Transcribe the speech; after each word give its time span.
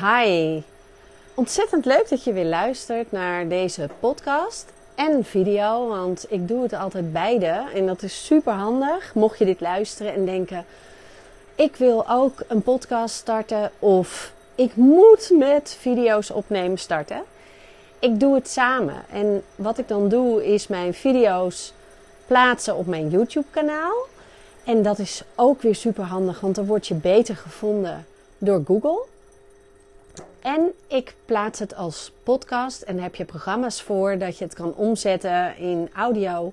Hi. 0.00 0.62
Ontzettend 1.34 1.84
leuk 1.84 2.08
dat 2.08 2.24
je 2.24 2.32
weer 2.32 2.44
luistert 2.44 3.12
naar 3.12 3.48
deze 3.48 3.88
podcast 4.00 4.72
en 4.94 5.24
video, 5.24 5.88
want 5.88 6.26
ik 6.28 6.48
doe 6.48 6.62
het 6.62 6.72
altijd 6.72 7.12
beide 7.12 7.64
en 7.74 7.86
dat 7.86 8.02
is 8.02 8.26
super 8.26 8.52
handig. 8.52 9.14
Mocht 9.14 9.38
je 9.38 9.44
dit 9.44 9.60
luisteren 9.60 10.14
en 10.14 10.24
denken: 10.24 10.64
ik 11.54 11.76
wil 11.76 12.08
ook 12.08 12.42
een 12.48 12.62
podcast 12.62 13.14
starten 13.14 13.70
of 13.78 14.32
ik 14.54 14.76
moet 14.76 15.30
met 15.38 15.76
video's 15.80 16.30
opnemen 16.30 16.78
starten. 16.78 17.22
Ik 17.98 18.20
doe 18.20 18.34
het 18.34 18.48
samen 18.48 19.02
en 19.12 19.42
wat 19.56 19.78
ik 19.78 19.88
dan 19.88 20.08
doe 20.08 20.52
is 20.52 20.66
mijn 20.66 20.94
video's 20.94 21.72
plaatsen 22.26 22.76
op 22.76 22.86
mijn 22.86 23.08
YouTube 23.08 23.46
kanaal. 23.50 24.06
En 24.64 24.82
dat 24.82 24.98
is 24.98 25.22
ook 25.34 25.62
weer 25.62 25.74
super 25.74 26.04
handig, 26.04 26.40
want 26.40 26.54
dan 26.54 26.66
word 26.66 26.86
je 26.86 26.94
beter 26.94 27.36
gevonden 27.36 28.06
door 28.38 28.62
Google. 28.66 29.09
En 30.42 30.72
ik 30.86 31.14
plaats 31.24 31.58
het 31.58 31.74
als 31.74 32.12
podcast 32.22 32.82
en 32.82 32.98
heb 32.98 33.14
je 33.14 33.24
programma's 33.24 33.82
voor 33.82 34.18
dat 34.18 34.38
je 34.38 34.44
het 34.44 34.54
kan 34.54 34.74
omzetten 34.74 35.56
in 35.56 35.88
audio. 35.94 36.52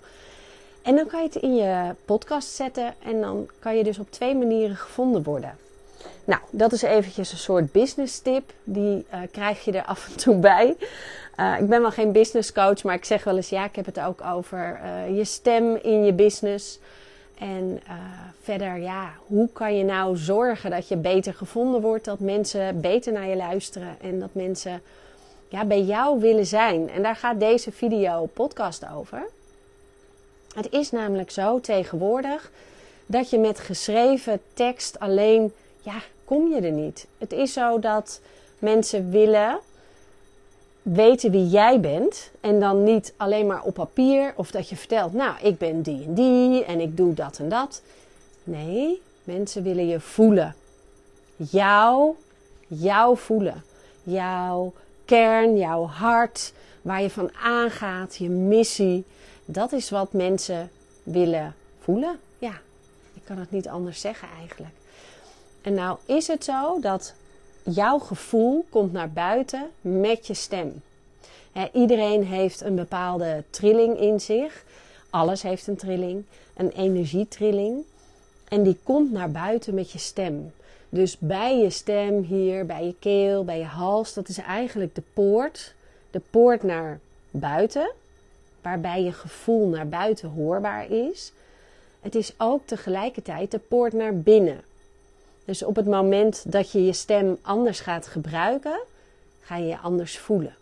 En 0.81 0.95
dan 0.95 1.07
kan 1.07 1.19
je 1.19 1.25
het 1.25 1.35
in 1.35 1.55
je 1.55 1.95
podcast 2.05 2.49
zetten 2.49 2.93
en 3.03 3.21
dan 3.21 3.49
kan 3.59 3.77
je 3.77 3.83
dus 3.83 3.99
op 3.99 4.11
twee 4.11 4.35
manieren 4.35 4.75
gevonden 4.75 5.23
worden. 5.23 5.57
Nou, 6.25 6.41
dat 6.51 6.71
is 6.71 6.81
eventjes 6.81 7.31
een 7.31 7.37
soort 7.37 7.71
business 7.71 8.19
tip. 8.19 8.53
Die 8.63 9.05
uh, 9.13 9.19
krijg 9.31 9.65
je 9.65 9.71
er 9.71 9.85
af 9.85 10.09
en 10.09 10.17
toe 10.17 10.35
bij. 10.35 10.75
Uh, 11.39 11.55
ik 11.59 11.69
ben 11.69 11.81
wel 11.81 11.91
geen 11.91 12.11
business 12.11 12.51
coach, 12.51 12.83
maar 12.83 12.95
ik 12.95 13.05
zeg 13.05 13.23
wel 13.23 13.35
eens 13.35 13.49
ja, 13.49 13.65
ik 13.65 13.75
heb 13.75 13.85
het 13.85 13.99
ook 13.99 14.21
over 14.21 14.79
uh, 14.83 15.17
je 15.17 15.25
stem 15.25 15.75
in 15.75 16.05
je 16.05 16.13
business. 16.13 16.79
En 17.39 17.81
uh, 17.87 17.93
verder, 18.41 18.77
ja, 18.77 19.13
hoe 19.27 19.49
kan 19.53 19.77
je 19.77 19.83
nou 19.83 20.17
zorgen 20.17 20.71
dat 20.71 20.87
je 20.87 20.97
beter 20.97 21.33
gevonden 21.33 21.81
wordt, 21.81 22.05
dat 22.05 22.19
mensen 22.19 22.81
beter 22.81 23.13
naar 23.13 23.27
je 23.27 23.35
luisteren 23.35 23.95
en 24.01 24.19
dat 24.19 24.33
mensen 24.33 24.81
ja, 25.47 25.65
bij 25.65 25.81
jou 25.81 26.19
willen 26.19 26.45
zijn? 26.45 26.89
En 26.89 27.03
daar 27.03 27.15
gaat 27.15 27.39
deze 27.39 27.71
video 27.71 28.25
podcast 28.33 28.85
over. 28.95 29.29
Het 30.53 30.71
is 30.71 30.91
namelijk 30.91 31.31
zo 31.31 31.59
tegenwoordig 31.59 32.51
dat 33.05 33.29
je 33.29 33.39
met 33.39 33.59
geschreven 33.59 34.41
tekst 34.53 34.99
alleen, 34.99 35.53
ja, 35.81 36.01
kom 36.25 36.53
je 36.53 36.61
er 36.61 36.71
niet. 36.71 37.07
Het 37.17 37.31
is 37.31 37.53
zo 37.53 37.79
dat 37.79 38.21
mensen 38.59 39.09
willen 39.09 39.59
weten 40.93 41.31
wie 41.31 41.47
jij 41.47 41.79
bent. 41.79 42.31
En 42.39 42.59
dan 42.59 42.83
niet 42.83 43.13
alleen 43.17 43.47
maar 43.47 43.63
op 43.63 43.73
papier 43.73 44.33
of 44.35 44.51
dat 44.51 44.69
je 44.69 44.75
vertelt, 44.75 45.13
nou, 45.13 45.35
ik 45.41 45.57
ben 45.57 45.81
die 45.81 46.03
en 46.03 46.13
die 46.13 46.65
en 46.65 46.79
ik 46.79 46.97
doe 46.97 47.13
dat 47.13 47.39
en 47.39 47.49
dat. 47.49 47.81
Nee, 48.43 49.01
mensen 49.23 49.63
willen 49.63 49.87
je 49.87 49.99
voelen. 49.99 50.55
Jou, 51.35 52.15
jou 52.67 53.17
voelen. 53.17 53.63
Jouw 54.03 54.73
kern, 55.05 55.57
jouw 55.57 55.85
hart, 55.85 56.53
waar 56.81 57.01
je 57.01 57.09
van 57.09 57.31
aangaat, 57.43 58.15
je 58.15 58.29
missie. 58.29 59.05
Dat 59.45 59.71
is 59.71 59.89
wat 59.89 60.13
mensen 60.13 60.71
willen 61.03 61.55
voelen. 61.79 62.19
Ja, 62.37 62.53
ik 63.13 63.21
kan 63.23 63.37
het 63.37 63.51
niet 63.51 63.67
anders 63.67 64.01
zeggen 64.01 64.27
eigenlijk. 64.39 64.73
En 65.61 65.73
nou 65.73 65.97
is 66.05 66.27
het 66.27 66.43
zo 66.43 66.79
dat 66.79 67.13
jouw 67.69 67.99
gevoel 67.99 68.65
komt 68.69 68.91
naar 68.91 69.11
buiten 69.11 69.69
met 69.81 70.27
je 70.27 70.33
stem. 70.33 70.81
iedereen 71.73 72.23
heeft 72.23 72.61
een 72.61 72.75
bepaalde 72.75 73.43
trilling 73.49 73.99
in 73.99 74.21
zich. 74.21 74.63
Alles 75.09 75.41
heeft 75.41 75.67
een 75.67 75.75
trilling, 75.75 76.23
een 76.55 76.69
energietrilling. 76.69 77.83
En 78.47 78.63
die 78.63 78.77
komt 78.83 79.11
naar 79.11 79.31
buiten 79.31 79.73
met 79.73 79.91
je 79.91 79.99
stem. 79.99 80.51
Dus 80.89 81.17
bij 81.17 81.57
je 81.57 81.69
stem 81.69 82.21
hier, 82.21 82.65
bij 82.65 82.85
je 82.85 82.95
keel, 82.99 83.43
bij 83.45 83.57
je 83.57 83.65
hals, 83.65 84.13
dat 84.13 84.27
is 84.27 84.37
eigenlijk 84.37 84.95
de 84.95 85.03
poort. 85.13 85.73
De 86.11 86.21
poort 86.29 86.63
naar 86.63 86.99
buiten, 87.31 87.91
waarbij 88.61 89.03
je 89.03 89.11
gevoel 89.11 89.67
naar 89.67 89.87
buiten 89.87 90.29
hoorbaar 90.29 90.91
is. 90.91 91.31
Het 92.01 92.15
is 92.15 92.33
ook 92.37 92.61
tegelijkertijd 92.65 93.51
de 93.51 93.59
poort 93.59 93.93
naar 93.93 94.17
binnen. 94.17 94.61
Dus 95.47 95.63
op 95.63 95.75
het 95.75 95.85
moment 95.85 96.43
dat 96.51 96.71
je 96.71 96.85
je 96.85 96.93
stem 96.93 97.37
anders 97.41 97.79
gaat 97.79 98.07
gebruiken, 98.07 98.79
ga 99.41 99.57
je 99.57 99.67
je 99.67 99.77
anders 99.77 100.17
voelen. 100.17 100.55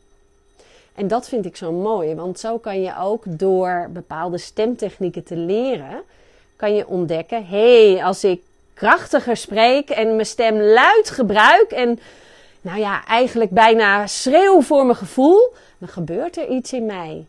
En 0.96 1.08
dat 1.08 1.28
vind 1.28 1.46
ik 1.46 1.56
zo 1.56 1.72
mooi, 1.72 2.16
want 2.16 2.40
zo 2.40 2.58
kan 2.58 2.82
je 2.82 2.98
ook 3.00 3.24
door 3.28 3.90
bepaalde 3.94 4.38
stemtechnieken 4.38 5.24
te 5.24 5.36
leren, 5.36 6.02
kan 6.56 6.76
je 6.76 6.88
ontdekken: 6.88 7.46
hé, 7.46 7.92
hey, 7.92 8.04
als 8.04 8.24
ik 8.24 8.42
krachtiger 8.74 9.38
spreek 9.38 9.90
en 9.90 10.16
mijn 10.16 10.26
stem 10.26 10.62
luid 10.62 11.10
gebruik 11.10 11.72
en 11.72 12.00
nou 12.62 12.80
ja, 12.80 13.06
eigenlijk 13.06 13.52
bijna 13.52 14.08
schreeuw 14.08 14.62
voor 14.62 14.86
mijn 14.86 14.98
gevoel, 14.98 15.54
dan 15.78 15.90
gebeurt 15.90 16.38
er 16.38 16.48
iets 16.48 16.74
in 16.74 16.86
mij. 16.86 17.26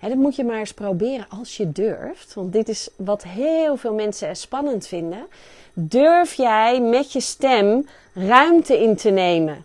Dat 0.00 0.14
moet 0.14 0.36
je 0.36 0.44
maar 0.44 0.58
eens 0.58 0.74
proberen 0.74 1.26
als 1.28 1.56
je 1.56 1.72
durft. 1.72 2.34
Want 2.34 2.52
dit 2.52 2.68
is 2.68 2.88
wat 2.96 3.22
heel 3.22 3.76
veel 3.76 3.94
mensen 3.94 4.36
spannend 4.36 4.86
vinden. 4.86 5.26
Durf 5.72 6.34
jij 6.34 6.80
met 6.80 7.12
je 7.12 7.20
stem 7.20 7.88
ruimte 8.14 8.82
in 8.82 8.96
te 8.96 9.10
nemen? 9.10 9.64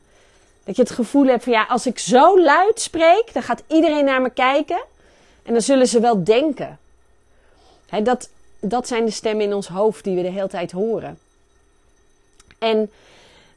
Dat 0.63 0.75
je 0.75 0.81
het 0.81 0.91
gevoel 0.91 1.25
hebt 1.25 1.43
van 1.43 1.53
ja, 1.53 1.65
als 1.69 1.85
ik 1.85 1.99
zo 1.99 2.41
luid 2.41 2.81
spreek, 2.81 3.33
dan 3.33 3.43
gaat 3.43 3.63
iedereen 3.67 4.05
naar 4.05 4.21
me 4.21 4.29
kijken. 4.29 4.81
En 5.43 5.53
dan 5.53 5.61
zullen 5.61 5.87
ze 5.87 5.99
wel 5.99 6.23
denken. 6.23 6.79
Dat, 8.03 8.29
dat 8.59 8.87
zijn 8.87 9.05
de 9.05 9.11
stemmen 9.11 9.45
in 9.45 9.53
ons 9.53 9.67
hoofd 9.67 10.03
die 10.03 10.15
we 10.15 10.21
de 10.21 10.29
hele 10.29 10.47
tijd 10.47 10.71
horen. 10.71 11.19
En 12.59 12.91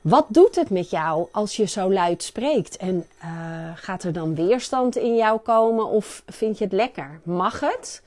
wat 0.04 0.26
doet 0.28 0.54
het 0.54 0.70
met 0.70 0.91
jou 0.91 1.28
als 1.32 1.56
je 1.56 1.65
zo 1.65 1.92
luid 1.92 2.22
spreekt? 2.22 2.76
En 2.76 3.06
uh, 3.25 3.72
gaat 3.75 4.03
er 4.03 4.12
dan 4.12 4.34
weerstand 4.34 4.97
in 4.97 5.16
jou 5.16 5.41
komen 5.41 5.87
of 5.87 6.22
vind 6.26 6.59
je 6.59 6.65
het 6.65 6.72
lekker? 6.72 7.20
Mag 7.22 7.60
het? 7.60 8.03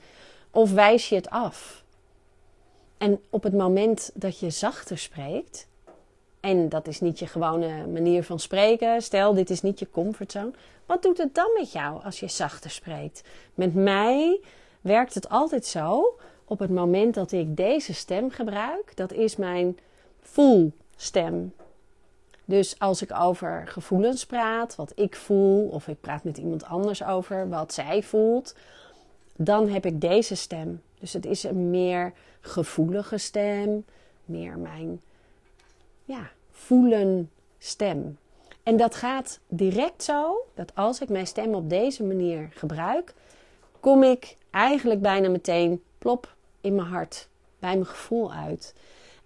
Of 0.50 0.72
wijs 0.72 1.08
je 1.08 1.14
het 1.14 1.30
af? 1.30 1.84
En 2.98 3.20
op 3.30 3.42
het 3.42 3.52
moment 3.52 4.10
dat 4.14 4.38
je 4.38 4.50
zachter 4.50 4.98
spreekt, 4.98 5.66
en 6.40 6.68
dat 6.68 6.86
is 6.86 7.00
niet 7.00 7.18
je 7.18 7.26
gewone 7.26 7.86
manier 7.86 8.24
van 8.24 8.38
spreken, 8.38 9.02
stel 9.02 9.34
dit 9.34 9.50
is 9.50 9.62
niet 9.62 9.78
je 9.78 9.90
comfortzone, 9.90 10.52
wat 10.86 11.02
doet 11.02 11.18
het 11.18 11.34
dan 11.34 11.50
met 11.58 11.72
jou 11.72 12.04
als 12.04 12.20
je 12.20 12.28
zachter 12.28 12.70
spreekt? 12.70 13.22
Met 13.54 13.74
mij 13.74 14.40
werkt 14.80 15.14
het 15.14 15.28
altijd 15.28 15.66
zo, 15.66 16.18
op 16.44 16.58
het 16.58 16.70
moment 16.70 17.14
dat 17.14 17.32
ik 17.32 17.56
deze 17.56 17.94
stem 17.94 18.30
gebruik, 18.30 18.96
dat 18.96 19.12
is 19.12 19.36
mijn 19.36 19.78
voelstem. 20.20 21.52
Dus 22.48 22.78
als 22.78 23.02
ik 23.02 23.12
over 23.14 23.66
gevoelens 23.66 24.26
praat, 24.26 24.76
wat 24.76 24.92
ik 24.94 25.16
voel, 25.16 25.68
of 25.68 25.88
ik 25.88 26.00
praat 26.00 26.24
met 26.24 26.38
iemand 26.38 26.64
anders 26.64 27.04
over 27.04 27.48
wat 27.48 27.72
zij 27.72 28.02
voelt, 28.02 28.54
dan 29.36 29.68
heb 29.68 29.86
ik 29.86 30.00
deze 30.00 30.34
stem. 30.34 30.82
Dus 30.98 31.12
het 31.12 31.26
is 31.26 31.42
een 31.42 31.70
meer 31.70 32.12
gevoelige 32.40 33.18
stem, 33.18 33.84
meer 34.24 34.58
mijn 34.58 35.00
ja, 36.04 36.30
voelen 36.50 37.30
stem. 37.58 38.18
En 38.62 38.76
dat 38.76 38.94
gaat 38.94 39.38
direct 39.48 40.02
zo 40.02 40.46
dat 40.54 40.74
als 40.74 41.00
ik 41.00 41.08
mijn 41.08 41.26
stem 41.26 41.54
op 41.54 41.70
deze 41.70 42.04
manier 42.04 42.48
gebruik, 42.50 43.14
kom 43.80 44.02
ik 44.02 44.36
eigenlijk 44.50 45.00
bijna 45.00 45.28
meteen 45.28 45.82
plop 45.98 46.34
in 46.60 46.74
mijn 46.74 46.88
hart, 46.88 47.28
bij 47.58 47.74
mijn 47.74 47.86
gevoel 47.86 48.32
uit. 48.32 48.74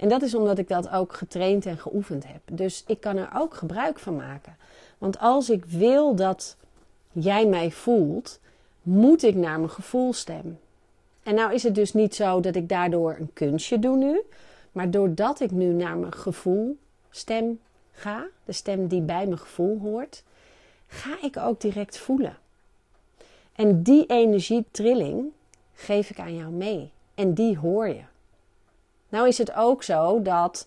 En 0.03 0.09
dat 0.09 0.23
is 0.23 0.35
omdat 0.35 0.59
ik 0.59 0.69
dat 0.69 0.91
ook 0.91 1.13
getraind 1.13 1.67
en 1.67 1.79
geoefend 1.79 2.27
heb. 2.27 2.41
Dus 2.53 2.85
ik 2.87 3.01
kan 3.01 3.17
er 3.17 3.31
ook 3.35 3.55
gebruik 3.55 3.99
van 3.99 4.17
maken. 4.17 4.57
Want 4.99 5.19
als 5.19 5.51
ik 5.51 5.65
wil 5.65 6.15
dat 6.15 6.57
jij 7.13 7.47
mij 7.47 7.71
voelt, 7.71 8.41
moet 8.83 9.23
ik 9.23 9.35
naar 9.35 9.59
mijn 9.59 9.71
gevoelstem. 9.71 10.59
En 11.23 11.35
nou 11.35 11.55
is 11.55 11.63
het 11.63 11.75
dus 11.75 11.93
niet 11.93 12.15
zo 12.15 12.41
dat 12.41 12.55
ik 12.55 12.69
daardoor 12.69 13.17
een 13.19 13.31
kunstje 13.33 13.79
doe 13.79 13.97
nu. 13.97 14.21
Maar 14.73 14.91
doordat 14.91 15.41
ik 15.41 15.51
nu 15.51 15.73
naar 15.73 15.97
mijn 15.97 16.13
gevoelstem 16.13 17.61
ga, 17.93 18.27
de 18.45 18.53
stem 18.53 18.87
die 18.87 19.03
bij 19.03 19.27
mijn 19.27 19.39
gevoel 19.39 19.79
hoort, 19.79 20.23
ga 20.87 21.17
ik 21.23 21.37
ook 21.37 21.61
direct 21.61 21.99
voelen. 21.99 22.37
En 23.53 23.83
die 23.83 24.07
energietrilling 24.07 25.25
geef 25.75 26.11
ik 26.11 26.19
aan 26.19 26.37
jou 26.37 26.51
mee. 26.51 26.91
En 27.15 27.35
die 27.35 27.59
hoor 27.59 27.89
je. 27.89 28.03
Nou 29.13 29.29
is 29.29 29.39
het 29.39 29.55
ook 29.55 29.83
zo 29.83 30.23
dat 30.23 30.67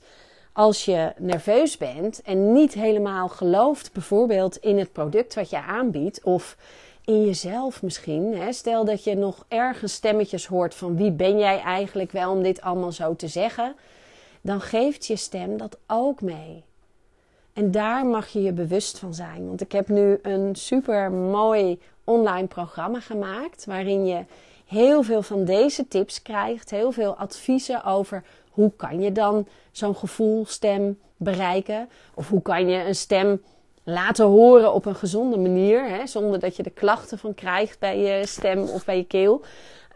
als 0.54 0.86
je 0.86 1.14
nerveus 1.18 1.78
bent 1.78 2.22
en 2.22 2.54
niet 2.54 2.74
helemaal 2.74 3.28
gelooft, 3.28 3.94
bijvoorbeeld 3.94 4.58
in 4.58 4.78
het 4.78 4.92
product 4.92 5.36
wat 5.36 5.50
je 5.50 5.62
aanbiedt, 5.62 6.24
of 6.24 6.58
in 7.06 7.26
jezelf 7.26 7.82
misschien. 7.82 8.38
Hè? 8.38 8.52
Stel 8.52 8.86
dat 8.86 9.04
je 9.04 9.16
nog 9.16 9.46
ergens 9.48 9.94
stemmetjes 9.94 10.48
hoort 10.48 10.76
van 10.76 10.96
wie 10.96 11.12
ben 11.12 11.38
jij 11.38 11.60
eigenlijk 11.60 12.12
wel 12.12 12.32
om 12.32 12.44
dit 12.44 12.62
allemaal 12.62 12.92
zo 12.92 13.16
te 13.16 13.28
zeggen, 13.28 13.76
dan 14.42 14.62
geeft 14.62 15.06
je 15.06 15.16
stem 15.16 15.58
dat 15.58 15.78
ook 15.88 16.22
mee. 16.22 16.64
En 17.54 17.72
daar 17.72 18.06
mag 18.06 18.28
je 18.28 18.42
je 18.42 18.54
bewust 18.54 19.00
van 19.00 19.14
zijn. 19.14 19.48
Want 19.48 19.62
ik 19.62 19.72
heb 19.72 19.88
nu 19.88 20.20
een 20.22 20.56
super 20.56 21.12
mooi 21.12 21.80
online 22.04 22.48
programma 22.48 23.00
gemaakt 23.00 23.66
waarin 23.66 24.06
je 24.06 24.26
heel 24.66 25.04
veel 25.04 25.22
van 25.22 25.46
deze 25.46 25.88
tips 25.88 26.22
krijgt. 26.22 26.70
Heel 26.70 26.92
veel 26.92 27.16
adviezen 27.16 27.84
over 27.84 28.24
hoe 28.50 28.72
kan 28.76 29.02
je 29.02 29.12
dan 29.12 29.48
zo'n 29.72 29.96
gevoelstem 29.96 31.00
bereiken. 31.18 31.90
Of 32.14 32.30
hoe 32.30 32.42
kan 32.42 32.70
je 32.70 32.84
een 32.84 32.96
stem 32.96 33.42
laten 33.84 34.26
horen 34.26 34.74
op 34.74 34.86
een 34.86 34.96
gezonde 34.96 35.38
manier. 35.38 35.90
Hè, 35.90 36.08
zonder 36.08 36.40
dat 36.40 36.56
je 36.56 36.64
de 36.64 36.70
klachten 36.70 37.18
van 37.18 37.34
krijgt 37.34 37.80
bij 37.80 38.00
je 38.00 38.26
stem 38.26 38.60
of 38.60 38.86
bij 38.86 38.98
je 38.98 39.06
keel. 39.06 39.42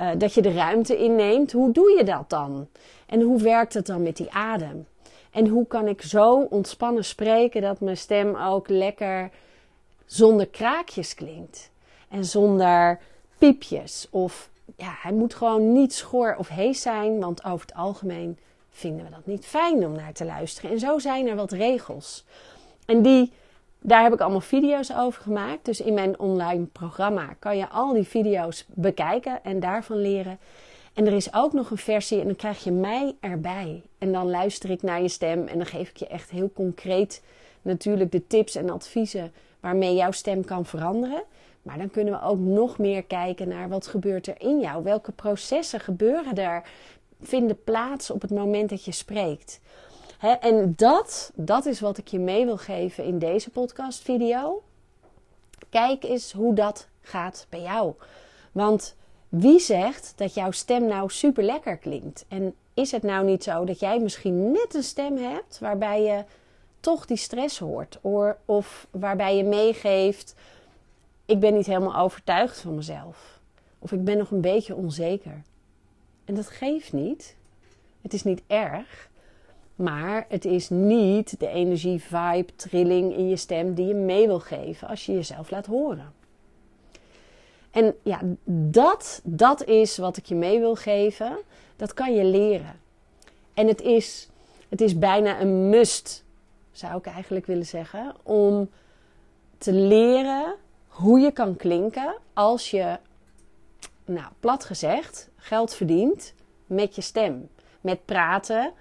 Uh, 0.02 0.10
dat 0.18 0.34
je 0.34 0.42
de 0.42 0.54
ruimte 0.54 0.98
inneemt. 0.98 1.52
Hoe 1.52 1.72
doe 1.72 1.96
je 1.98 2.04
dat 2.04 2.30
dan? 2.30 2.68
En 3.06 3.22
hoe 3.22 3.42
werkt 3.42 3.74
het 3.74 3.86
dan 3.86 4.04
met 4.04 4.18
die 4.18 4.32
adem? 4.32 4.88
En 5.32 5.48
hoe 5.48 5.68
kan 5.68 5.88
ik 5.88 6.02
zo 6.02 6.42
ontspannen 6.50 7.06
spreken 7.06 7.62
dat 7.62 7.80
mijn 7.80 7.98
stem 7.98 8.36
ook 8.36 8.70
lekker 8.70 9.30
zonder 10.06 10.48
kraakjes 10.48 11.14
klinkt? 11.14 11.72
En 12.10 12.26
zonder 12.26 13.00
piepjes. 13.38 14.08
Of 14.10 14.50
ja, 14.76 14.96
hij 15.02 15.12
moet 15.12 15.34
gewoon 15.34 15.74
niet 15.74 15.94
schor 15.94 16.36
of 16.38 16.48
hees 16.48 16.82
zijn, 16.82 17.20
want 17.20 17.44
over 17.44 17.66
het 17.66 17.76
algemeen 17.76 18.38
vinden 18.70 19.06
we 19.06 19.12
dat 19.12 19.26
niet 19.26 19.46
fijn 19.46 19.86
om 19.86 19.92
naar 19.92 20.14
te 20.14 20.26
luisteren. 20.26 20.72
En 20.72 20.80
zo 20.80 21.00
zijn 21.00 21.28
er 21.28 21.36
wat 21.36 21.52
regels. 21.52 22.26
En 22.86 23.02
die, 23.02 23.32
daar 23.80 24.04
heb 24.04 24.14
ik 24.14 24.20
allemaal 24.20 24.42
video's 24.42 24.92
over 24.96 25.22
gemaakt. 25.22 25.66
Dus 25.66 25.82
in 25.82 25.94
mijn 25.94 26.20
online 26.20 26.66
programma 26.66 27.36
kan 27.40 27.58
je 27.58 27.70
al 27.70 27.94
die 27.94 28.08
video's 28.08 28.66
bekijken 28.68 29.44
en 29.44 29.60
daarvan 29.60 29.98
leren. 29.98 30.40
En 30.94 31.08
er 31.08 31.14
is 31.14 31.34
ook 31.34 31.54
nog 31.54 31.70
een 31.70 31.78
versie 31.78 32.20
en 32.20 32.26
dan 32.26 32.36
krijg 32.36 32.64
je 32.64 32.72
mij 32.72 33.16
erbij. 33.20 33.82
En 33.98 34.12
dan 34.12 34.30
luister 34.30 34.70
ik 34.70 34.82
naar 34.82 35.02
je 35.02 35.08
stem 35.08 35.48
en 35.48 35.58
dan 35.58 35.68
geef 35.68 35.90
ik 35.90 35.98
je 35.98 36.08
echt 36.08 36.30
heel 36.30 36.52
concreet 36.54 37.24
natuurlijk 37.62 38.12
de 38.12 38.28
tips 38.28 38.56
en 38.56 38.70
adviezen 38.70 39.32
waarmee 39.60 39.96
jouw 39.96 40.12
stem 40.12 40.46
kan 40.46 40.66
veranderen. 40.66 41.24
Maar 41.70 41.78
dan 41.78 41.90
kunnen 41.90 42.14
we 42.14 42.22
ook 42.22 42.40
nog 42.40 42.78
meer 42.78 43.04
kijken 43.04 43.48
naar 43.48 43.70
wat 43.70 43.88
gebeurt 43.88 44.28
er 44.28 44.42
in 44.42 44.60
jou. 44.60 44.84
Welke 44.84 45.12
processen 45.12 45.80
gebeuren 45.80 46.36
er, 46.36 46.64
vinden 47.22 47.64
plaats 47.64 48.12
op 48.12 48.22
het 48.22 48.32
moment 48.32 48.70
dat 48.70 48.86
je 48.86 48.92
spreekt. 48.92 49.60
en 50.40 50.74
dat, 50.76 51.32
dat 51.36 51.66
is 51.66 51.80
wat 51.80 51.98
ik 51.98 52.08
je 52.08 52.20
mee 52.20 52.46
wil 52.46 52.58
geven 52.58 53.04
in 53.04 53.20
deze 53.20 53.50
podcast 53.50 54.02
video. 54.02 54.64
Kijk 55.70 56.04
eens 56.04 56.32
hoe 56.32 56.54
dat 56.54 56.88
gaat 57.02 57.46
bij 57.50 57.62
jou. 57.62 57.94
Want 58.52 58.96
wie 59.28 59.60
zegt 59.60 60.14
dat 60.16 60.34
jouw 60.34 60.52
stem 60.52 60.86
nou 60.86 61.10
super 61.10 61.44
lekker 61.44 61.78
klinkt? 61.78 62.26
En 62.28 62.56
is 62.74 62.92
het 62.92 63.04
nou 63.04 63.26
niet 63.26 63.44
zo 63.44 63.66
dat 63.66 63.80
jij 63.80 64.00
misschien 64.00 64.52
net 64.52 64.76
een 64.76 64.84
stem 64.84 65.18
hebt 65.18 65.60
waarbij 65.60 66.02
je 66.02 66.24
toch 66.80 67.06
die 67.06 67.18
stress 67.18 67.60
hoort? 67.60 68.00
Of 68.46 68.88
waarbij 68.92 69.38
je 69.38 69.44
meegeeft: 69.44 70.36
ik 71.30 71.40
ben 71.40 71.54
niet 71.54 71.66
helemaal 71.66 71.96
overtuigd 71.96 72.60
van 72.60 72.76
mezelf. 72.76 73.40
Of 73.80 73.92
ik 73.92 74.04
ben 74.04 74.18
nog 74.18 74.32
een 74.32 74.42
beetje 74.42 74.76
onzeker. 74.76 75.42
En 76.26 76.36
dat 76.36 76.48
geeft 76.48 76.94
niet. 76.94 77.36
Het 78.02 78.14
is 78.14 78.24
niet 78.24 78.42
erg. 78.48 79.10
Maar 79.76 80.26
het 80.30 80.46
is 80.46 80.70
niet 80.70 81.40
de 81.40 81.48
energie, 81.48 82.02
vibe, 82.02 82.56
trilling 82.56 83.16
in 83.16 83.30
je 83.30 83.36
stem 83.36 83.74
die 83.74 83.86
je 83.88 83.94
mee 83.94 84.28
wil 84.28 84.40
geven 84.40 84.88
als 84.88 85.06
je 85.06 85.14
jezelf 85.14 85.52
laat 85.52 85.66
horen. 85.66 86.14
En 87.72 87.96
ja, 88.04 88.20
dat, 88.72 89.22
dat 89.24 89.64
is 89.64 89.98
wat 89.98 90.18
ik 90.18 90.26
je 90.26 90.36
mee 90.36 90.60
wil 90.60 90.76
geven. 90.76 91.38
Dat 91.76 91.94
kan 91.94 92.14
je 92.14 92.24
leren. 92.24 92.80
En 93.54 93.68
het 93.68 93.82
is, 93.82 94.30
het 94.70 94.82
is 94.82 94.98
bijna 94.98 95.42
een 95.42 95.70
must, 95.70 96.24
zou 96.72 96.98
ik 96.98 97.06
eigenlijk 97.06 97.46
willen 97.46 97.66
zeggen, 97.66 98.16
om 98.24 98.70
te 99.58 99.74
leren 99.74 100.56
hoe 101.00 101.20
je 101.20 101.32
kan 101.32 101.56
klinken 101.56 102.16
als 102.34 102.72
je, 102.72 102.98
nou 104.06 104.28
plat 104.40 104.64
gezegd, 104.66 105.30
geld 105.36 105.74
verdient 105.74 106.34
met 106.66 106.96
je 106.96 107.02
stem. 107.02 107.50
Met 107.82 108.06
praten 108.06 108.74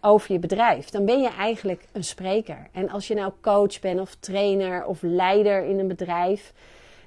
over 0.00 0.32
je 0.32 0.38
bedrijf. 0.38 0.90
Dan 0.90 1.04
ben 1.04 1.20
je 1.20 1.28
eigenlijk 1.28 1.84
een 1.92 2.04
spreker. 2.04 2.68
En 2.72 2.90
als 2.90 3.06
je 3.06 3.14
nou 3.14 3.32
coach 3.40 3.80
bent 3.80 4.00
of 4.00 4.14
trainer 4.14 4.84
of 4.84 4.98
leider 5.02 5.64
in 5.64 5.78
een 5.78 5.88
bedrijf, 5.88 6.52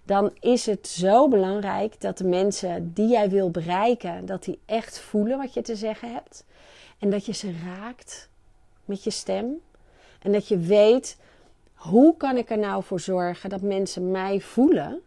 dan 0.04 0.32
is 0.40 0.66
het 0.66 0.88
zo 0.88 1.28
belangrijk 1.28 2.02
dat 2.02 2.18
de 2.18 2.28
mensen 2.28 2.94
die 2.94 3.08
jij 3.08 3.30
wil 3.30 3.52
bereiken, 3.52 4.26
dat 4.26 4.44
die 4.44 4.60
echt 4.66 5.00
voelen 5.00 5.38
wat 5.38 5.54
je 5.54 5.62
te 5.62 5.76
zeggen 5.76 6.14
hebt. 6.14 6.46
En 7.00 7.10
dat 7.10 7.26
je 7.26 7.34
ze 7.34 7.54
raakt 7.66 8.30
met 8.86 9.04
je 9.04 9.12
stem. 9.12 9.62
En 10.22 10.32
dat 10.32 10.48
je 10.48 10.58
weet 10.58 11.18
hoe 11.80 12.18
kan 12.18 12.38
ik 12.38 12.50
er 12.50 12.58
nou 12.58 12.84
voor 12.84 13.00
zorgen 13.00 13.50
dat 13.50 13.62
mensen 13.62 14.12
mij 14.12 14.40
voelen? 14.40 15.02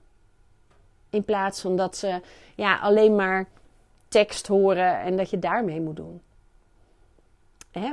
In 1.11 1.25
plaats 1.25 1.61
van 1.61 1.77
dat 1.77 1.97
ze 1.97 2.21
ja, 2.55 2.79
alleen 2.79 3.17
maar 3.17 3.49
tekst 4.09 4.47
horen 4.47 5.01
en 5.01 5.17
dat 5.17 5.31
je 5.31 5.39
daarmee 5.39 5.81
moet 5.81 5.97
doen. 5.97 6.21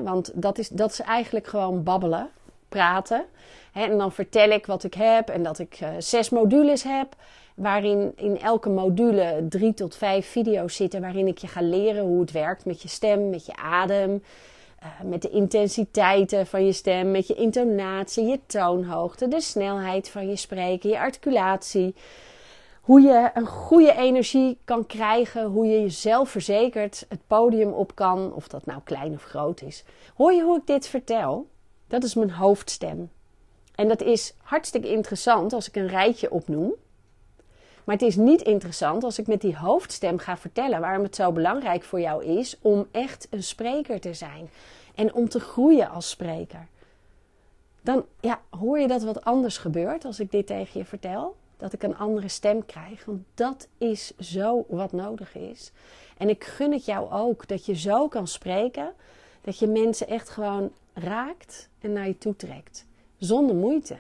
Want 0.02 0.32
dat 0.34 0.58
is, 0.58 0.70
dat 0.70 0.92
is 0.92 1.00
eigenlijk 1.00 1.48
gewoon 1.48 1.84
babbelen, 1.84 2.30
praten. 2.70 3.26
En 3.74 3.98
dan 3.98 4.12
vertel 4.12 4.50
ik 4.50 4.66
wat 4.66 4.84
ik 4.84 4.94
heb 4.94 5.30
en 5.30 5.44
dat 5.44 5.60
ik 5.60 5.80
uh, 5.82 5.90
zes 5.98 6.30
modules 6.30 6.84
heb. 6.84 7.16
Waarin 7.56 8.14
in 8.16 8.40
elke 8.40 8.70
module 8.70 9.46
drie 9.50 9.74
tot 9.74 9.96
vijf 9.96 10.28
video's 10.28 10.76
zitten. 10.76 11.02
Waarin 11.02 11.28
ik 11.28 11.38
je 11.38 11.48
ga 11.48 11.62
leren 11.62 12.04
hoe 12.04 12.22
het 12.22 12.32
werkt 12.32 12.66
met 12.66 12.82
je 12.82 12.88
stem, 12.88 13.30
met 13.30 13.46
je 13.46 13.56
adem. 13.56 14.24
Eh, 14.80 14.88
met 15.04 15.22
de 15.22 15.30
intensiteiten 15.30 16.48
van 16.48 16.66
je 16.66 16.72
stem, 16.72 17.12
met 17.12 17.28
je 17.28 17.36
intonatie, 17.36 18.26
je 18.26 18.40
toonhoogte, 18.46 19.28
de 19.28 19.42
snelheid 19.42 20.10
van 20.10 20.28
je 20.28 20.36
spreken, 20.36 20.90
je 20.90 21.00
articulatie. 21.00 21.96
Hoe 22.82 23.02
je 23.02 23.30
een 23.34 23.48
goede 23.48 23.96
energie 23.96 24.58
kan 24.66 24.86
krijgen, 24.86 25.46
hoe 25.46 25.66
je 25.66 25.82
jezelf 25.82 26.30
verzekerd 26.30 27.06
het 27.10 27.20
podium 27.28 27.72
op 27.72 27.96
kan, 27.96 28.34
of 28.34 28.48
dat 28.48 28.66
nou 28.66 28.82
klein 28.84 29.14
of 29.14 29.24
groot 29.24 29.62
is. 29.62 29.84
Hoor 30.16 30.34
je 30.34 30.44
hoe 30.44 30.58
ik 30.58 30.68
dit 30.68 30.88
vertel? 30.88 31.48
Dat 31.88 32.04
is 32.04 32.14
mijn 32.14 32.32
hoofdstem. 32.32 33.12
En 33.76 33.88
dat 33.88 34.02
is 34.02 34.34
hartstikke 34.42 34.90
interessant 34.90 35.54
als 35.54 35.68
ik 35.68 35.76
een 35.76 35.88
rijtje 35.88 36.32
opnoem. 36.32 36.74
Maar 37.84 37.96
het 37.96 38.08
is 38.08 38.16
niet 38.16 38.42
interessant 38.42 39.04
als 39.04 39.20
ik 39.20 39.28
met 39.28 39.42
die 39.42 39.58
hoofdstem 39.58 40.18
ga 40.18 40.38
vertellen 40.38 40.80
waarom 40.80 41.04
het 41.04 41.16
zo 41.16 41.32
belangrijk 41.32 41.84
voor 41.84 42.00
jou 42.00 42.26
is 42.26 42.58
om 42.62 42.88
echt 42.92 43.28
een 43.30 43.44
spreker 43.44 44.00
te 44.00 44.14
zijn 44.14 44.50
en 44.96 45.14
om 45.14 45.30
te 45.30 45.40
groeien 45.40 45.90
als 45.90 46.10
spreker. 46.10 46.68
Dan 47.82 48.06
ja, 48.20 48.42
hoor 48.50 48.80
je 48.80 48.88
dat 48.88 49.04
wat 49.04 49.24
anders 49.24 49.58
gebeurt 49.58 50.06
als 50.06 50.20
ik 50.20 50.32
dit 50.32 50.48
tegen 50.48 50.80
je 50.80 50.86
vertel. 50.86 51.36
Dat 51.58 51.74
ik 51.74 51.84
een 51.84 51.98
andere 51.98 52.28
stem 52.28 52.66
krijg. 52.66 53.06
Want 53.06 53.24
dat 53.34 53.68
is 53.78 54.18
zo 54.18 54.66
wat 54.68 54.92
nodig 54.92 55.36
is. 55.36 55.72
En 56.18 56.30
ik 56.30 56.44
gun 56.44 56.72
het 56.72 56.86
jou 56.86 57.12
ook 57.12 57.48
dat 57.48 57.66
je 57.66 57.76
zo 57.76 58.08
kan 58.08 58.28
spreken. 58.28 58.94
Dat 59.42 59.60
je 59.60 59.68
mensen 59.68 60.08
echt 60.08 60.30
gewoon 60.30 60.72
raakt 60.94 61.70
en 61.80 61.94
naar 61.94 62.08
je 62.08 62.18
toe 62.18 62.36
trekt. 62.36 62.86
Zonder 63.18 63.56
moeite. 63.56 63.98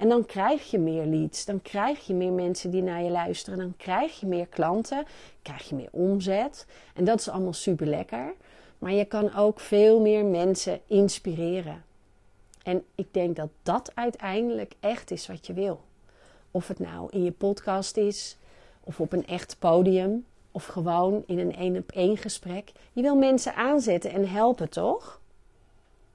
En 0.00 0.08
dan 0.08 0.26
krijg 0.26 0.70
je 0.70 0.78
meer 0.78 1.06
leads, 1.06 1.44
dan 1.44 1.62
krijg 1.62 2.06
je 2.06 2.14
meer 2.14 2.32
mensen 2.32 2.70
die 2.70 2.82
naar 2.82 3.02
je 3.02 3.10
luisteren, 3.10 3.58
dan 3.58 3.74
krijg 3.76 4.20
je 4.20 4.26
meer 4.26 4.46
klanten, 4.46 5.04
krijg 5.42 5.68
je 5.68 5.74
meer 5.74 5.88
omzet. 5.90 6.66
En 6.94 7.04
dat 7.04 7.20
is 7.20 7.28
allemaal 7.28 7.52
super 7.52 7.86
lekker. 7.86 8.34
Maar 8.78 8.92
je 8.92 9.04
kan 9.04 9.34
ook 9.34 9.60
veel 9.60 10.00
meer 10.00 10.24
mensen 10.24 10.80
inspireren. 10.86 11.84
En 12.62 12.84
ik 12.94 13.14
denk 13.14 13.36
dat 13.36 13.48
dat 13.62 13.92
uiteindelijk 13.94 14.74
echt 14.80 15.10
is 15.10 15.26
wat 15.26 15.46
je 15.46 15.52
wil. 15.52 15.80
Of 16.50 16.68
het 16.68 16.78
nou 16.78 17.08
in 17.10 17.24
je 17.24 17.32
podcast 17.32 17.96
is, 17.96 18.36
of 18.80 19.00
op 19.00 19.12
een 19.12 19.26
echt 19.26 19.56
podium, 19.58 20.26
of 20.50 20.66
gewoon 20.66 21.22
in 21.26 21.38
een 21.38 21.56
één 21.56 21.76
op 21.76 21.92
één 21.92 22.16
gesprek. 22.16 22.72
Je 22.92 23.02
wil 23.02 23.16
mensen 23.16 23.54
aanzetten 23.54 24.10
en 24.10 24.28
helpen, 24.28 24.68
toch? 24.68 25.20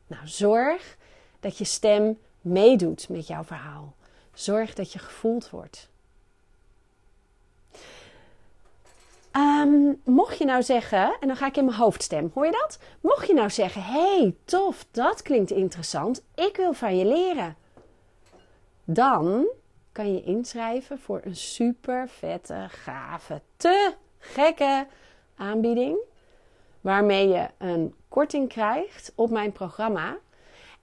Nou, 0.07 0.27
zorg 0.27 0.98
dat 1.39 1.57
je 1.57 1.65
stem 1.65 2.17
meedoet 2.45 3.09
met 3.09 3.27
jouw 3.27 3.43
verhaal. 3.43 3.95
Zorg 4.33 4.73
dat 4.73 4.93
je 4.93 4.99
gevoeld 4.99 5.49
wordt. 5.49 5.89
Um, 9.31 10.01
mocht 10.03 10.37
je 10.37 10.45
nou 10.45 10.63
zeggen, 10.63 11.17
en 11.19 11.27
dan 11.27 11.35
ga 11.35 11.47
ik 11.47 11.57
in 11.57 11.65
mijn 11.65 11.77
hoofdstem, 11.77 12.31
hoor 12.33 12.45
je 12.45 12.51
dat? 12.51 12.79
Mocht 13.01 13.27
je 13.27 13.33
nou 13.33 13.49
zeggen, 13.49 13.83
hey, 13.83 14.35
tof, 14.45 14.85
dat 14.91 15.21
klinkt 15.21 15.51
interessant, 15.51 16.23
ik 16.35 16.55
wil 16.55 16.73
van 16.73 16.97
je 16.97 17.05
leren. 17.05 17.55
Dan 18.83 19.47
kan 19.91 20.13
je 20.13 20.23
inschrijven 20.23 20.99
voor 20.99 21.21
een 21.23 21.35
super 21.35 22.09
vette, 22.09 22.67
gave, 22.69 23.41
te 23.57 23.93
gekke 24.17 24.87
aanbieding. 25.35 25.97
Waarmee 26.81 27.27
je 27.27 27.47
een 27.57 27.95
korting 28.09 28.49
krijgt 28.49 29.11
op 29.15 29.29
mijn 29.29 29.51
programma. 29.51 30.17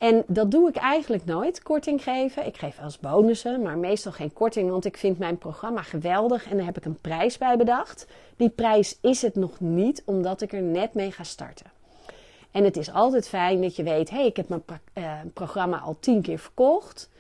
En 0.03 0.25
dat 0.27 0.51
doe 0.51 0.69
ik 0.69 0.77
eigenlijk 0.77 1.25
nooit, 1.25 1.63
korting 1.63 2.03
geven. 2.03 2.47
Ik 2.47 2.57
geef 2.57 2.77
wel 2.77 2.85
eens 2.85 2.99
bonussen, 2.99 3.63
maar 3.63 3.79
meestal 3.79 4.13
geen 4.13 4.33
korting, 4.33 4.71
want 4.71 4.85
ik 4.85 4.97
vind 4.97 5.19
mijn 5.19 5.39
programma 5.39 5.83
geweldig 5.83 6.51
en 6.51 6.57
daar 6.57 6.67
heb 6.67 6.77
ik 6.77 6.85
een 6.85 7.01
prijs 7.01 7.39
bij 7.39 7.57
bedacht. 7.57 8.07
Die 8.37 8.49
prijs 8.49 8.99
is 9.01 9.23
het 9.23 9.35
nog 9.35 9.61
niet, 9.61 10.03
omdat 10.05 10.41
ik 10.41 10.53
er 10.53 10.63
net 10.63 10.95
mee 10.95 11.13
ga 11.13 11.23
starten. 11.23 11.67
En 12.51 12.65
het 12.65 12.77
is 12.77 12.93
altijd 12.93 13.29
fijn 13.29 13.61
dat 13.61 13.77
je 13.77 13.83
weet, 13.83 14.11
hé, 14.11 14.17
hey, 14.17 14.27
ik 14.27 14.37
heb 14.37 14.49
mijn 14.49 14.63
uh, 14.95 15.13
programma 15.35 15.79
al 15.79 15.97
tien 16.01 16.23
keer 16.23 16.39
verkocht. 16.39 17.11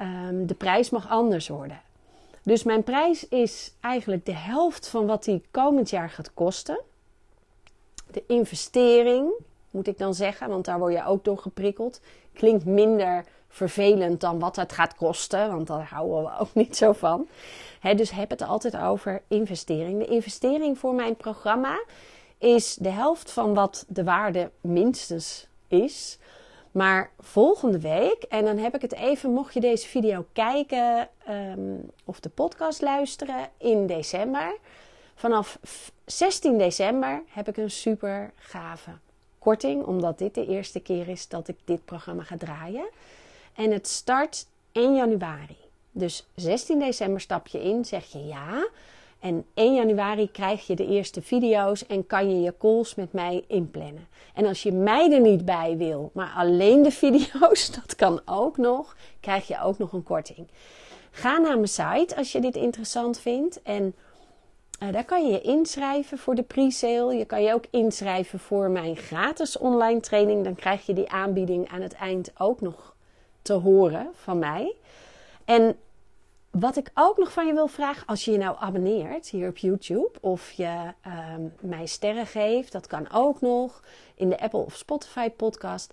Um, 0.00 0.46
de 0.46 0.54
prijs 0.54 0.90
mag 0.90 1.08
anders 1.08 1.48
worden. 1.48 1.80
Dus 2.42 2.62
mijn 2.62 2.82
prijs 2.82 3.28
is 3.28 3.72
eigenlijk 3.80 4.26
de 4.26 4.36
helft 4.36 4.88
van 4.88 5.06
wat 5.06 5.24
die 5.24 5.42
komend 5.50 5.90
jaar 5.90 6.10
gaat 6.10 6.34
kosten. 6.34 6.80
De 8.10 8.22
investering, 8.26 9.32
moet 9.74 9.86
ik 9.86 9.98
dan 9.98 10.14
zeggen, 10.14 10.48
want 10.48 10.64
daar 10.64 10.78
word 10.78 10.92
je 10.92 11.04
ook 11.04 11.24
door 11.24 11.38
geprikkeld. 11.38 12.00
Klinkt 12.32 12.64
minder 12.64 13.24
vervelend 13.48 14.20
dan 14.20 14.38
wat 14.38 14.56
het 14.56 14.72
gaat 14.72 14.94
kosten, 14.94 15.50
want 15.50 15.66
daar 15.66 15.88
houden 15.90 16.22
we 16.22 16.38
ook 16.38 16.54
niet 16.64 16.76
zo 16.76 16.92
van. 16.92 17.28
dus 17.96 18.10
heb 18.10 18.30
het 18.30 18.42
altijd 18.42 18.76
over 18.76 19.22
investering. 19.28 19.98
De 19.98 20.06
investering 20.06 20.78
voor 20.78 20.94
mijn 20.94 21.16
programma 21.16 21.84
is 22.38 22.74
de 22.74 22.88
helft 22.88 23.30
van 23.30 23.54
wat 23.54 23.84
de 23.88 24.04
waarde 24.04 24.50
minstens 24.60 25.46
is. 25.68 26.18
Maar 26.70 27.10
volgende 27.20 27.80
week, 27.80 28.22
en 28.22 28.44
dan 28.44 28.58
heb 28.58 28.74
ik 28.74 28.82
het 28.82 28.94
even, 28.94 29.30
mocht 29.30 29.54
je 29.54 29.60
deze 29.60 29.86
video 29.86 30.26
kijken 30.32 31.08
ehm, 31.24 31.76
of 32.04 32.20
de 32.20 32.28
podcast 32.28 32.82
luisteren 32.82 33.48
in 33.58 33.86
december. 33.86 34.56
Vanaf 35.14 35.58
16 36.04 36.58
december 36.58 37.22
heb 37.28 37.48
ik 37.48 37.56
een 37.56 37.70
super 37.70 38.32
gave 38.36 38.90
korting, 39.44 39.84
omdat 39.84 40.18
dit 40.18 40.34
de 40.34 40.46
eerste 40.46 40.80
keer 40.80 41.08
is 41.08 41.28
dat 41.28 41.48
ik 41.48 41.56
dit 41.64 41.84
programma 41.84 42.22
ga 42.22 42.36
draaien. 42.36 42.88
En 43.54 43.70
het 43.70 43.86
start 43.86 44.46
1 44.72 44.94
januari. 44.94 45.56
Dus 45.90 46.26
16 46.34 46.78
december 46.78 47.20
stap 47.20 47.46
je 47.46 47.62
in, 47.62 47.84
zeg 47.84 48.04
je 48.04 48.26
ja. 48.26 48.68
En 49.20 49.46
1 49.54 49.74
januari 49.74 50.30
krijg 50.30 50.66
je 50.66 50.76
de 50.76 50.86
eerste 50.86 51.22
video's 51.22 51.86
en 51.86 52.06
kan 52.06 52.30
je 52.30 52.40
je 52.40 52.54
calls 52.58 52.94
met 52.94 53.12
mij 53.12 53.44
inplannen. 53.46 54.08
En 54.34 54.46
als 54.46 54.62
je 54.62 54.72
mij 54.72 55.12
er 55.12 55.20
niet 55.20 55.44
bij 55.44 55.76
wil, 55.76 56.10
maar 56.14 56.32
alleen 56.36 56.82
de 56.82 56.90
video's, 56.90 57.70
dat 57.80 57.94
kan 57.96 58.20
ook 58.24 58.56
nog, 58.56 58.96
krijg 59.20 59.46
je 59.46 59.60
ook 59.60 59.78
nog 59.78 59.92
een 59.92 60.02
korting. 60.02 60.46
Ga 61.10 61.38
naar 61.38 61.54
mijn 61.54 61.68
site 61.68 62.16
als 62.16 62.32
je 62.32 62.40
dit 62.40 62.56
interessant 62.56 63.18
vindt. 63.20 63.62
En 63.62 63.94
uh, 64.86 64.92
daar 64.92 65.04
kan 65.04 65.26
je 65.26 65.32
je 65.32 65.40
inschrijven 65.40 66.18
voor 66.18 66.34
de 66.34 66.42
pre-sale. 66.42 67.14
Je 67.14 67.24
kan 67.24 67.42
je 67.42 67.54
ook 67.54 67.64
inschrijven 67.70 68.38
voor 68.38 68.70
mijn 68.70 68.96
gratis 68.96 69.58
online 69.58 70.00
training. 70.00 70.44
Dan 70.44 70.54
krijg 70.54 70.86
je 70.86 70.92
die 70.92 71.10
aanbieding 71.10 71.68
aan 71.68 71.80
het 71.80 71.92
eind 71.92 72.30
ook 72.38 72.60
nog 72.60 72.94
te 73.42 73.52
horen 73.52 74.08
van 74.14 74.38
mij. 74.38 74.74
En 75.44 75.76
wat 76.50 76.76
ik 76.76 76.90
ook 76.94 77.18
nog 77.18 77.32
van 77.32 77.46
je 77.46 77.52
wil 77.52 77.68
vragen, 77.68 78.06
als 78.06 78.24
je 78.24 78.30
je 78.30 78.38
nou 78.38 78.56
abonneert 78.58 79.28
hier 79.28 79.48
op 79.48 79.56
YouTube 79.56 80.10
of 80.20 80.52
je 80.52 80.92
um, 81.36 81.52
mij 81.60 81.86
sterren 81.86 82.26
geeft, 82.26 82.72
dat 82.72 82.86
kan 82.86 83.12
ook 83.12 83.40
nog 83.40 83.82
in 84.14 84.28
de 84.28 84.40
Apple 84.40 84.64
of 84.64 84.74
Spotify 84.74 85.30
podcast. 85.30 85.92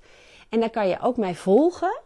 En 0.49 0.59
dan 0.59 0.69
kan 0.69 0.87
je 0.87 0.99
ook 1.01 1.17
mij 1.17 1.35
volgen 1.35 2.01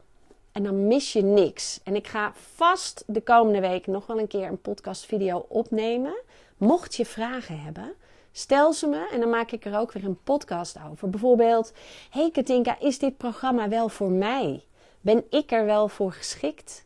en 0.51 0.63
dan 0.63 0.88
mis 0.88 1.13
je 1.13 1.22
niks. 1.22 1.80
En 1.84 1.96
ik 1.96 2.08
ga 2.08 2.32
vast 2.36 3.04
de 3.08 3.22
komende 3.22 3.60
week 3.60 3.88
nog 3.88 4.06
wel 4.06 4.20
een 4.20 4.27
keer 4.27 4.48
een 4.48 4.62
podcast 4.62 5.06
video 5.06 5.46
opnemen. 5.50 6.15
Mocht 6.58 6.96
je 6.96 7.06
vragen 7.06 7.62
hebben, 7.62 7.94
stel 8.32 8.74
ze 8.74 8.88
me 8.88 9.10
en 9.12 9.20
dan 9.20 9.30
maak 9.30 9.52
ik 9.52 9.66
er 9.66 9.78
ook 9.78 9.92
weer 9.92 10.06
een 10.06 10.24
podcast 10.24 10.78
over. 10.92 11.10
Bijvoorbeeld, 11.10 11.74
hey 12.10 12.32
Katinka, 12.32 12.80
is 12.80 13.00
dit 13.00 13.18
programma 13.18 13.70
wel 13.70 13.90
voor 13.90 14.12
mij? 14.12 14.64
Ben 15.02 15.24
ik 15.30 15.52
er 15.52 15.66
wel 15.66 15.88
voor 15.88 16.12
geschikt? 16.12 16.86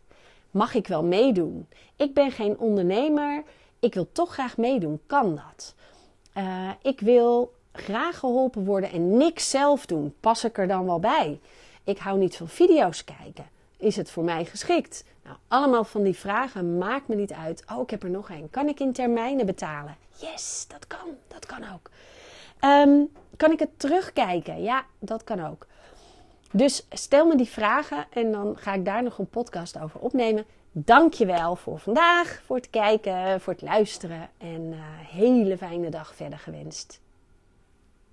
Mag 0.52 0.74
ik 0.74 0.88
wel 0.88 1.04
meedoen? 1.04 1.68
Ik 1.96 2.14
ben 2.14 2.32
geen 2.32 2.58
ondernemer. 2.58 3.44
Ik 3.80 3.94
wil 3.94 4.12
toch 4.12 4.34
graag 4.34 4.58
meedoen. 4.58 5.02
Kan 5.06 5.36
dat? 5.36 5.76
Uh, 6.38 6.70
ik 6.82 7.00
wil 7.00 7.54
graag 7.72 8.20
geholpen 8.20 8.66
worden 8.66 8.92
en 8.92 9.18
niks 9.18 9.50
zelf 9.50 9.86
doen. 9.86 10.16
Pas 10.20 10.44
ik 10.44 10.58
er 10.58 10.68
dan 10.68 10.86
wel 10.86 11.00
bij? 11.00 11.40
Ik 11.84 11.98
hou 11.98 12.18
niet 12.18 12.38
van 12.38 12.48
video's 12.48 13.04
kijken. 13.04 13.46
Is 13.80 13.96
het 13.96 14.12
voor 14.12 14.24
mij 14.24 14.46
geschikt? 14.46 15.04
Nou, 15.24 15.38
allemaal 15.48 15.84
van 15.84 16.04
die 16.04 16.18
vragen 16.18 16.78
maakt 16.78 17.08
me 17.08 17.16
niet 17.16 17.34
uit. 17.34 17.64
Oh, 17.72 17.82
ik 17.82 17.90
heb 17.90 18.04
er 18.04 18.10
nog 18.10 18.30
één. 18.30 18.50
Kan 18.50 18.68
ik 18.68 18.80
in 18.80 18.94
termijnen 18.94 19.46
betalen? 19.46 19.96
Yes, 20.16 20.66
dat 20.68 20.88
kan. 20.88 21.08
Dat 21.28 21.46
kan 21.46 21.64
ook. 21.74 21.90
Um, 22.64 23.12
kan 23.38 23.52
ik 23.52 23.60
het 23.60 23.80
terugkijken? 23.80 24.62
Ja, 24.62 24.86
dat 25.00 25.24
kan 25.24 25.46
ook. 25.46 25.68
Dus 26.52 26.88
stel 26.90 27.26
me 27.26 27.36
die 27.36 27.48
vragen 27.48 28.06
en 28.10 28.32
dan 28.32 28.58
ga 28.58 28.74
ik 28.74 28.86
daar 28.86 29.04
nog 29.04 29.18
een 29.18 29.30
podcast 29.30 29.80
over 29.80 30.00
opnemen. 30.00 30.46
Dankjewel 30.72 31.56
voor 31.56 31.80
vandaag, 31.80 32.42
voor 32.46 32.56
het 32.56 32.70
kijken, 32.70 33.42
voor 33.42 33.54
het 33.54 33.62
luisteren 33.62 34.30
en 34.38 34.62
uh, 34.62 34.80
hele 35.12 35.58
fijne 35.58 35.90
dag 35.90 36.16
verder 36.16 36.40
gewenst. 36.40 37.00